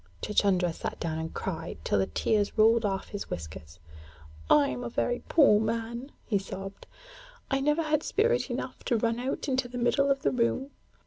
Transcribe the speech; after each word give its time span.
Chuchundra 0.23 0.73
sat 0.73 0.99
down 0.99 1.19
and 1.19 1.31
cried 1.31 1.77
till 1.83 1.99
the 1.99 2.07
tears 2.07 2.57
rolled 2.57 2.85
off 2.85 3.09
his 3.09 3.29
whiskers. 3.29 3.77
'I 4.49 4.67
am 4.69 4.83
a 4.83 4.89
very 4.89 5.19
poor 5.29 5.59
man,' 5.59 6.11
he 6.25 6.39
sobbed. 6.39 6.87
'I 7.51 7.61
never 7.61 7.83
had 7.83 8.01
spirit 8.01 8.49
enough 8.49 8.83
to 8.85 8.97
run 8.97 9.19
out 9.19 9.47
into 9.47 9.67
the 9.67 9.77
middle 9.77 10.09
of 10.09 10.23
the 10.23 10.31
room. 10.31 10.71